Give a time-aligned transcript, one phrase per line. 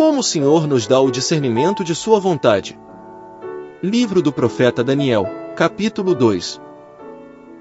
[0.00, 2.74] Como o Senhor nos dá o discernimento de Sua vontade?
[3.82, 6.58] Livro do Profeta Daniel, capítulo 2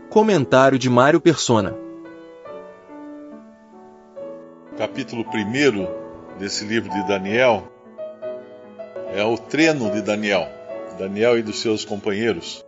[0.09, 1.75] Comentário de Mário Persona
[4.77, 7.69] Capítulo 1 desse livro de Daniel
[9.13, 10.47] é o treino de Daniel,
[10.97, 12.63] Daniel e dos seus companheiros.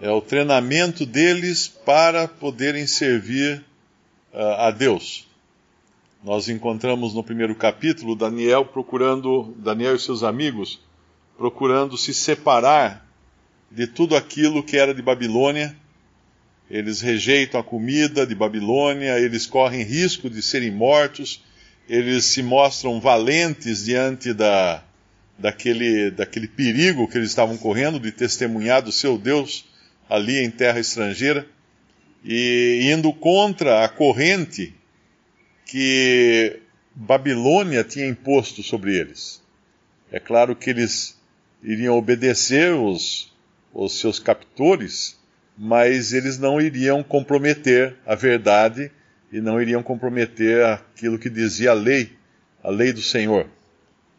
[0.00, 3.62] É o treinamento deles para poderem servir
[4.32, 5.30] uh, a Deus.
[6.22, 10.78] Nós encontramos no primeiro capítulo Daniel procurando, Daniel e seus amigos,
[11.36, 13.04] procurando se separar
[13.68, 15.74] de tudo aquilo que era de Babilônia.
[16.70, 21.42] Eles rejeitam a comida de Babilônia, eles correm risco de serem mortos,
[21.88, 24.80] eles se mostram valentes diante da,
[25.36, 29.64] daquele, daquele perigo que eles estavam correndo de testemunhar do seu Deus
[30.08, 31.44] ali em terra estrangeira
[32.24, 34.72] e indo contra a corrente
[35.72, 36.60] que
[36.94, 39.42] Babilônia tinha imposto sobre eles.
[40.10, 41.18] É claro que eles
[41.62, 43.32] iriam obedecer os,
[43.72, 45.18] os seus captores,
[45.56, 48.92] mas eles não iriam comprometer a verdade
[49.32, 52.12] e não iriam comprometer aquilo que dizia a lei,
[52.62, 53.46] a lei do Senhor.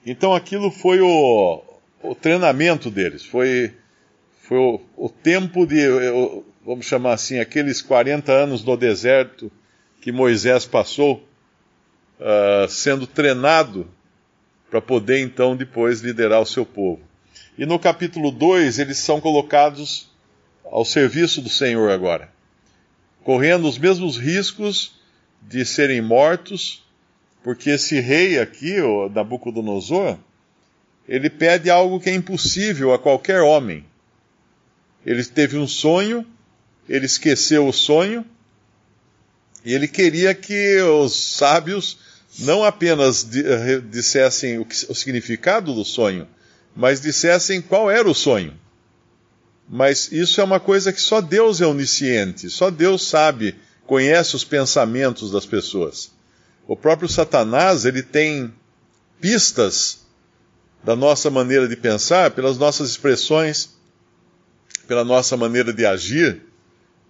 [0.03, 1.63] Então aquilo foi o,
[2.01, 3.71] o treinamento deles, foi,
[4.41, 5.85] foi o, o tempo de,
[6.65, 9.51] vamos chamar assim, aqueles 40 anos no deserto
[10.01, 11.23] que Moisés passou
[12.19, 13.87] uh, sendo treinado
[14.69, 17.01] para poder então depois liderar o seu povo.
[17.57, 20.09] E no capítulo 2 eles são colocados
[20.65, 22.31] ao serviço do Senhor agora,
[23.23, 24.93] correndo os mesmos riscos
[25.41, 26.83] de serem mortos,
[27.43, 30.17] porque esse rei aqui, o Nabucodonosor,
[31.07, 33.85] ele pede algo que é impossível a qualquer homem.
[35.05, 36.25] Ele teve um sonho,
[36.87, 38.25] ele esqueceu o sonho,
[39.65, 41.99] e ele queria que os sábios
[42.39, 46.27] não apenas eh, dissessem o, que, o significado do sonho,
[46.75, 48.53] mas dissessem qual era o sonho.
[49.69, 53.55] Mas isso é uma coisa que só Deus é onisciente, só Deus sabe,
[53.85, 56.11] conhece os pensamentos das pessoas.
[56.67, 58.53] O próprio Satanás, ele tem
[59.21, 59.99] pistas
[60.83, 63.69] da nossa maneira de pensar, pelas nossas expressões,
[64.87, 66.41] pela nossa maneira de agir,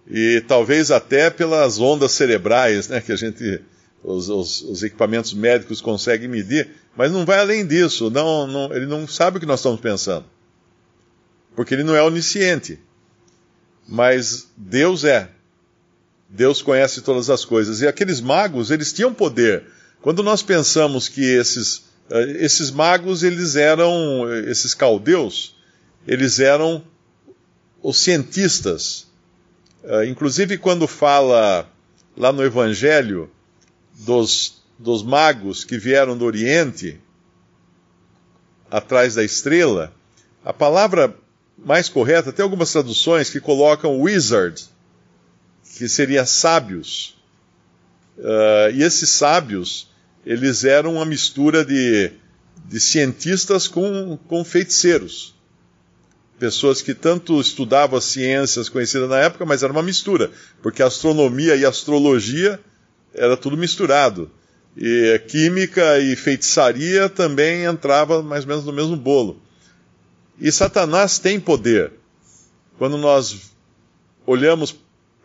[0.08, 3.62] e talvez até pelas ondas cerebrais, né, que a gente
[4.04, 8.10] os, os, os, equipamentos médicos conseguem medir, mas não vai além disso.
[8.10, 10.26] Não, não, ele não sabe o que nós estamos pensando.
[11.56, 12.78] Porque ele não é onisciente.
[13.88, 15.30] Mas Deus é.
[16.28, 17.80] Deus conhece todas as coisas.
[17.80, 19.64] E aqueles magos, eles tinham poder.
[20.02, 25.56] Quando nós pensamos que esses, eh, esses magos, eles eram, esses caldeus,
[26.06, 26.84] eles eram
[27.82, 29.06] os cientistas.
[29.82, 31.70] Eh, inclusive, quando fala
[32.16, 33.30] lá no Evangelho,
[33.94, 37.00] dos, dos magos que vieram do Oriente,
[38.70, 39.94] atrás da estrela,
[40.44, 41.14] a palavra
[41.56, 44.62] mais correta, tem algumas traduções que colocam wizard,
[45.76, 47.16] que seria sábios.
[48.18, 49.88] Uh, e esses sábios,
[50.26, 52.12] eles eram uma mistura de,
[52.66, 55.34] de cientistas com, com feiticeiros.
[56.38, 60.86] Pessoas que tanto estudavam as ciências conhecidas na época, mas era uma mistura, porque a
[60.86, 62.60] astronomia e a astrologia
[63.14, 64.30] era tudo misturado.
[64.76, 69.40] E química e feitiçaria também entrava mais ou menos no mesmo bolo.
[70.40, 71.92] E Satanás tem poder.
[72.76, 73.52] Quando nós
[74.26, 74.74] olhamos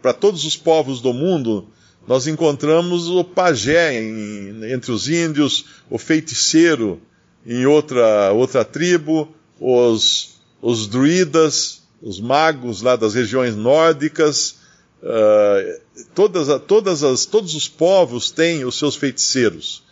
[0.01, 1.67] para todos os povos do mundo,
[2.07, 7.01] nós encontramos o pajé em, entre os índios, o feiticeiro
[7.45, 14.58] em outra, outra tribo, os, os druidas, os magos lá das regiões nórdicas,
[15.01, 15.79] Uh,
[16.13, 19.83] todas, todas as, todos os povos têm os seus feiticeiros.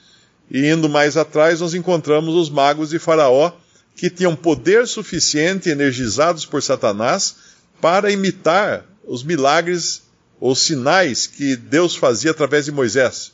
[0.49, 3.51] E indo mais atrás, nós encontramos os magos de Faraó,
[3.95, 7.35] que tinham poder suficiente, energizados por Satanás,
[7.81, 10.03] para imitar os milagres
[10.39, 13.33] ou sinais que Deus fazia através de Moisés.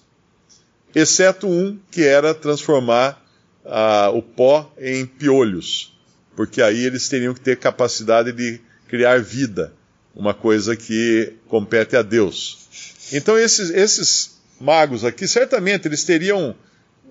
[0.96, 3.22] Exceto um, que era transformar
[3.66, 5.98] uh, o pó em piolhos,
[6.36, 9.74] porque aí eles teriam que ter capacidade de criar vida
[10.16, 12.68] uma coisa que compete a Deus.
[13.12, 16.56] Então esses, esses magos aqui, certamente eles teriam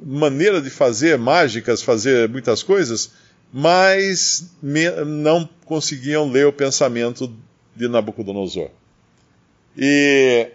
[0.04, 3.12] maneira de fazer mágicas, fazer muitas coisas,
[3.52, 7.32] mas me, não conseguiam ler o pensamento
[7.74, 8.70] de Nabucodonosor.
[9.76, 10.48] E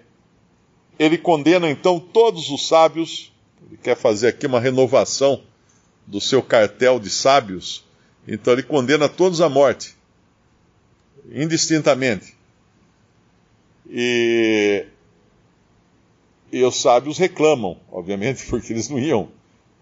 [0.97, 3.31] ele condena então todos os sábios,
[3.67, 5.41] ele quer fazer aqui uma renovação
[6.05, 7.83] do seu cartel de sábios,
[8.27, 9.95] então ele condena todos à morte,
[11.31, 12.36] indistintamente.
[13.89, 14.85] E,
[16.51, 19.29] e os sábios reclamam, obviamente, porque eles não iam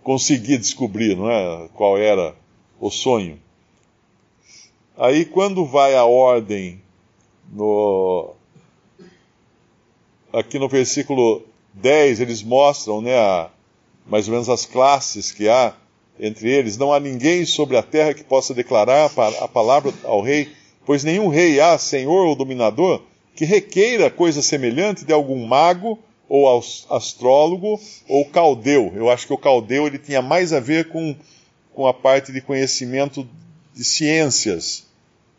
[0.03, 2.35] conseguir descobrir não é, qual era
[2.79, 3.39] o sonho.
[4.97, 6.81] Aí, quando vai a ordem,
[7.51, 8.33] no,
[10.31, 11.43] aqui no versículo
[11.73, 13.49] 10, eles mostram né, a,
[14.05, 15.73] mais ou menos as classes que há
[16.19, 16.77] entre eles.
[16.77, 19.11] Não há ninguém sobre a terra que possa declarar
[19.41, 20.49] a palavra ao rei,
[20.85, 23.01] pois nenhum rei há, senhor ou dominador,
[23.35, 26.47] que requeira coisa semelhante de algum mago ou
[26.89, 28.91] astrólogo ou caldeu.
[28.95, 31.15] Eu acho que o caldeu ele tinha mais a ver com,
[31.73, 33.27] com a parte de conhecimento
[33.73, 34.87] de ciências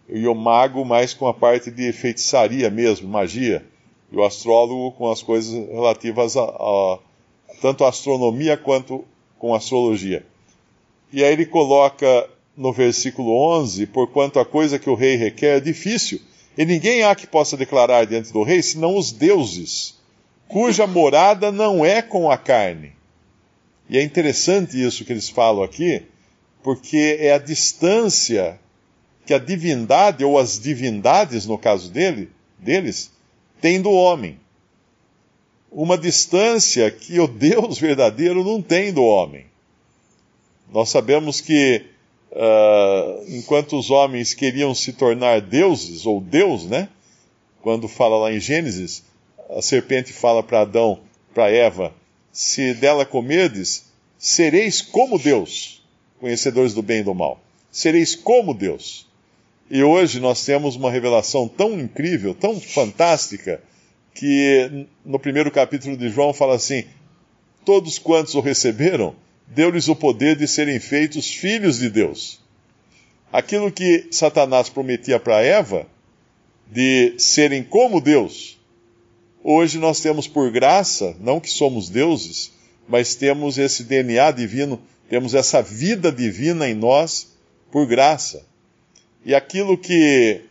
[0.08, 3.66] e o mago mais com a parte de feitiçaria mesmo, magia,
[4.12, 6.98] e o astrólogo com as coisas relativas a, a
[7.60, 9.04] tanto a astronomia quanto
[9.38, 10.24] com a astrologia.
[11.12, 15.60] E aí ele coloca no versículo 11: Porquanto a coisa que o rei requer é
[15.60, 16.20] difícil,
[16.56, 19.94] e ninguém há que possa declarar diante do rei, senão os deuses,
[20.48, 22.92] cuja morada não é com a carne.
[23.88, 26.02] E é interessante isso que eles falam aqui,
[26.62, 28.58] porque é a distância
[29.26, 33.10] que a divindade, ou as divindades, no caso dele, deles,
[33.60, 34.38] têm do homem.
[35.70, 39.46] Uma distância que o Deus verdadeiro não tem do homem.
[40.72, 41.84] Nós sabemos que
[42.36, 46.88] uh, enquanto os homens queriam se tornar deuses, ou Deus, né?
[47.62, 49.02] Quando fala lá em Gênesis,
[49.50, 51.00] a serpente fala para Adão,
[51.34, 51.92] para Eva:
[52.30, 53.86] Se dela comerdes,
[54.18, 55.82] sereis como Deus,
[56.20, 57.40] conhecedores do bem e do mal.
[57.70, 59.06] Sereis como Deus.
[59.68, 63.60] E hoje nós temos uma revelação tão incrível, tão fantástica,
[64.14, 66.84] que no primeiro capítulo de João fala assim:
[67.64, 69.14] Todos quantos o receberam,
[69.46, 72.40] deu-lhes o poder de serem feitos filhos de Deus.
[73.32, 75.86] Aquilo que Satanás prometia para Eva,
[76.70, 78.58] de serem como Deus,
[79.42, 82.52] hoje nós temos por graça, não que somos deuses,
[82.88, 87.36] mas temos esse DNA divino, temos essa vida divina em nós
[87.70, 88.44] por graça.
[89.24, 90.42] E aquilo que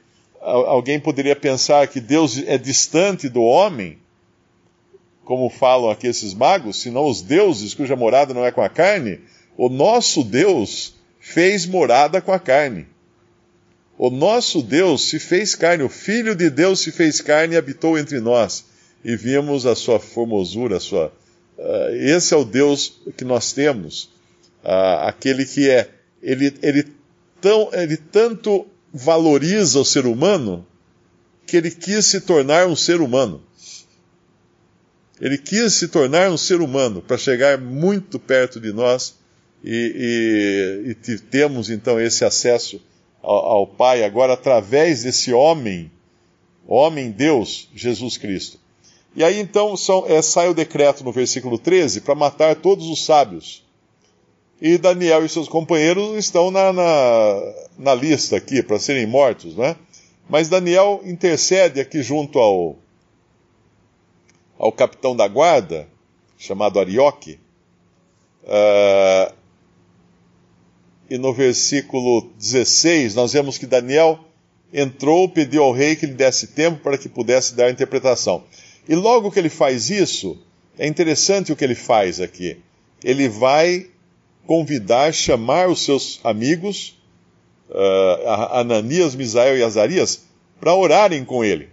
[0.41, 3.97] alguém poderia pensar que Deus é distante do homem,
[5.25, 9.19] como falam aqui esses magos, senão os deuses cuja morada não é com a carne,
[9.57, 12.87] o nosso Deus fez morada com a carne.
[13.97, 17.97] O nosso Deus se fez carne, o Filho de Deus se fez carne e habitou
[17.97, 18.65] entre nós.
[19.03, 21.11] E vimos a sua formosura, a sua.
[21.57, 24.09] Uh, esse é o Deus que nós temos,
[24.63, 25.89] uh, aquele que é.
[26.21, 26.85] Ele, ele
[27.39, 30.65] tão, ele tanto valoriza o ser humano
[31.45, 33.44] que ele quis se tornar um ser humano.
[35.19, 39.15] Ele quis se tornar um ser humano para chegar muito perto de nós
[39.63, 42.81] e, e, e temos então esse acesso
[43.21, 45.89] ao, ao, Pai agora através desse homem,
[46.67, 48.59] homem Deus, Jesus Cristo.
[49.15, 53.05] E aí então são, é, sai o decreto no versículo 13 para matar todos os
[53.05, 53.65] sábios
[54.61, 59.75] e Daniel e seus companheiros estão na, na, na lista aqui para serem mortos, né?
[60.29, 62.77] Mas Daniel intercede aqui junto ao,
[64.57, 65.87] ao capitão da guarda,
[66.37, 67.39] chamado Arioque,
[68.43, 69.33] uh,
[71.09, 74.19] e no versículo 16 nós vemos que Daniel
[74.73, 78.43] entrou, pediu ao rei que lhe desse tempo para que pudesse dar a interpretação.
[78.87, 80.37] E logo que ele faz isso,
[80.77, 82.57] é interessante o que ele faz aqui.
[83.03, 83.87] Ele vai
[84.45, 86.97] convidar, chamar os seus amigos,
[87.69, 90.23] uh, Ananias, Misael e Azarias,
[90.59, 91.69] para orarem com ele,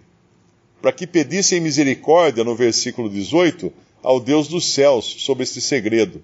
[0.83, 3.73] para que pedissem misericórdia, no versículo 18,
[4.03, 6.23] ao Deus dos céus sobre este segredo,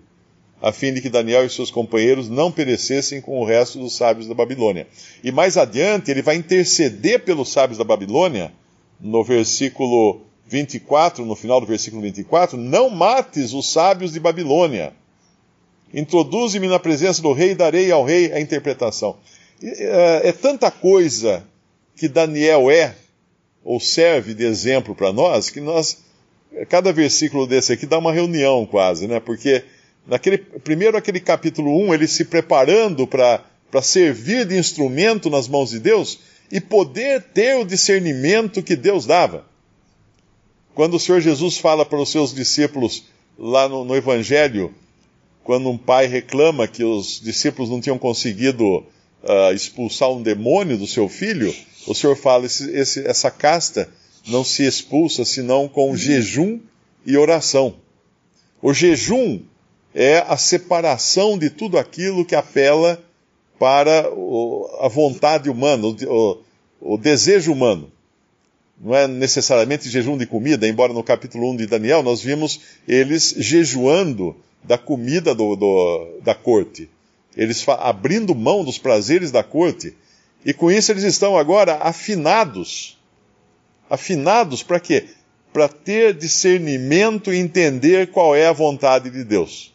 [0.61, 4.27] a fim de que Daniel e seus companheiros não perecessem com o resto dos sábios
[4.27, 4.87] da Babilônia.
[5.25, 8.53] E mais adiante, ele vai interceder pelos sábios da Babilônia,
[9.01, 14.93] no versículo 24, no final do versículo 24, não mates os sábios de Babilônia
[15.93, 19.17] Introduze-me na presença do rei e darei ao rei a interpretação.
[19.63, 21.45] É, é tanta coisa
[21.97, 22.95] que Daniel é,
[23.65, 25.99] ou serve de exemplo para nós, que nós,
[26.69, 29.21] cada versículo desse aqui dá uma reunião quase, né?
[29.21, 29.65] Porque
[30.07, 33.43] naquele, primeiro aquele capítulo 1, ele se preparando para
[33.83, 36.19] servir de instrumento nas mãos de Deus
[36.51, 39.45] e poder ter o discernimento que Deus dava.
[40.75, 43.05] Quando o Senhor Jesus fala para os seus discípulos
[43.39, 44.75] lá no, no Evangelho,
[45.45, 48.85] quando um pai reclama que os discípulos não tinham conseguido
[49.23, 51.55] uh, expulsar um demônio do seu filho,
[51.87, 53.89] o Senhor fala: esse, esse, essa casta
[54.27, 56.61] não se expulsa senão com jejum
[57.05, 57.75] e oração.
[58.61, 59.41] O jejum
[59.95, 63.03] é a separação de tudo aquilo que apela
[63.59, 66.39] para o, a vontade humana, o,
[66.81, 67.91] o, desejo humano
[68.81, 73.35] não é necessariamente jejum de comida, embora no capítulo 1 de Daniel nós vimos eles
[73.37, 76.89] jejuando da comida do, do, da corte.
[77.39, 79.97] Eles abrindo mão dos prazeres da corte.
[80.45, 82.99] E com isso eles estão agora afinados.
[83.89, 85.07] Afinados para quê?
[85.53, 89.73] Para ter discernimento e entender qual é a vontade de Deus.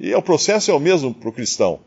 [0.00, 1.80] E o processo é o mesmo para o cristão.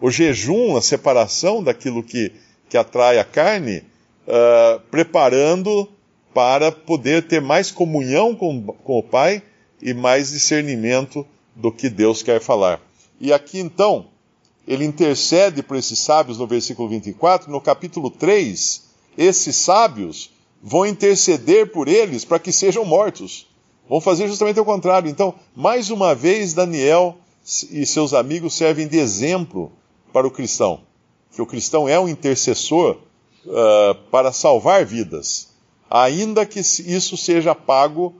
[0.00, 2.32] O jejum, a separação daquilo que,
[2.70, 3.84] que atrai a carne,
[4.26, 5.88] uh, preparando
[6.32, 9.42] para poder ter mais comunhão com, com o Pai
[9.80, 12.80] e mais discernimento do que Deus quer falar.
[13.20, 14.06] E aqui então,
[14.66, 18.82] ele intercede por esses sábios no versículo 24, no capítulo 3,
[19.16, 20.30] esses sábios
[20.62, 23.46] vão interceder por eles para que sejam mortos.
[23.88, 25.10] Vão fazer justamente o contrário.
[25.10, 27.16] Então, mais uma vez, Daniel
[27.70, 29.72] e seus amigos servem de exemplo
[30.12, 30.80] para o cristão.
[31.34, 32.98] Que o cristão é um intercessor
[33.46, 35.48] uh, para salvar vidas,
[35.90, 38.14] ainda que isso seja pago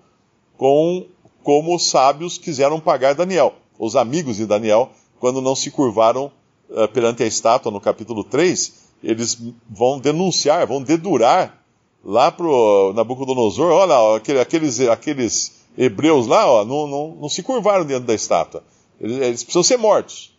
[0.57, 1.07] com
[1.43, 4.91] como os sábios quiseram pagar Daniel, os amigos de Daniel,
[5.23, 6.33] quando não se curvaram
[6.69, 8.73] uh, perante a estátua no capítulo 3,
[9.05, 9.39] eles
[9.71, 11.63] vão denunciar, vão dedurar
[12.05, 17.41] lá para o Nabucodonosor, olha, ó, aqueles, aqueles hebreus lá ó, não, não, não se
[17.41, 18.65] curvaram diante da estátua.
[19.01, 20.37] Eles, eles precisam ser mortos.